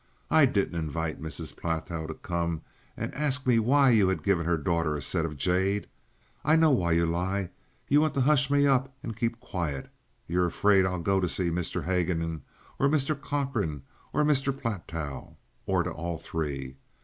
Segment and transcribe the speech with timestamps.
[0.31, 1.53] I didn't invite Mrs.
[1.55, 2.63] Platow to come
[2.97, 5.85] and ask me why you had given her daughter a set of jade.
[6.43, 7.51] I know why you lie;
[7.87, 9.91] you want to hush me up and keep quiet.
[10.27, 11.83] You're afraid I'll go to Mr.
[11.83, 12.41] Haguenin
[12.79, 13.13] or Mr.
[13.21, 14.51] Cochrane or Mr.
[14.59, 15.35] Platow,
[15.67, 16.77] or to all three.